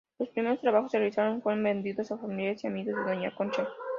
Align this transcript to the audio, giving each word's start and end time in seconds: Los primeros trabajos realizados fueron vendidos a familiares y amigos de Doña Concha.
Los 0.17 0.29
primeros 0.29 0.59
trabajos 0.61 0.91
realizados 0.93 1.43
fueron 1.43 1.63
vendidos 1.63 2.11
a 2.11 2.17
familiares 2.17 2.63
y 2.63 2.67
amigos 2.67 2.95
de 2.95 3.03
Doña 3.13 3.35
Concha. 3.35 3.67